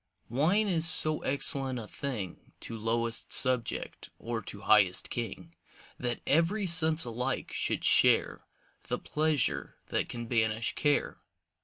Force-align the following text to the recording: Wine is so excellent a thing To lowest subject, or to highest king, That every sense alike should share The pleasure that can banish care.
Wine 0.29 0.67
is 0.67 0.89
so 0.89 1.21
excellent 1.21 1.77
a 1.77 1.85
thing 1.87 2.53
To 2.61 2.75
lowest 2.75 3.31
subject, 3.31 4.09
or 4.17 4.41
to 4.41 4.61
highest 4.61 5.11
king, 5.11 5.53
That 5.99 6.21
every 6.25 6.65
sense 6.65 7.05
alike 7.05 7.51
should 7.53 7.83
share 7.85 8.41
The 8.87 8.97
pleasure 8.97 9.75
that 9.89 10.09
can 10.09 10.25
banish 10.25 10.73
care. 10.73 11.19